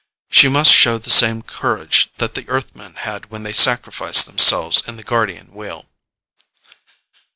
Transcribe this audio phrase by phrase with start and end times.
[0.31, 4.95] She must show the same courage that the Earthmen had when they sacrificed themselves in
[4.95, 5.87] the Guardian Wheel.